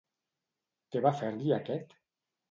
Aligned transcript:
Què 0.95 1.01
va 1.07 1.11
fer-li 1.19 1.53
aquest? 1.59 1.93